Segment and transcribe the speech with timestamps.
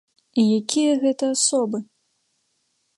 [0.43, 1.77] І якія гэта асобы!